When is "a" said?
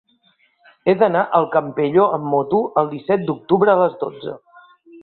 3.77-3.81